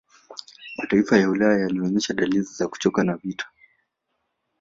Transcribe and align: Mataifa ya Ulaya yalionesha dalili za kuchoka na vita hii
Mataifa 0.77 1.17
ya 1.17 1.29
Ulaya 1.29 1.59
yalionesha 1.59 2.13
dalili 2.13 2.41
za 2.41 2.67
kuchoka 2.67 3.03
na 3.03 3.17
vita 3.17 3.45
hii 3.57 3.69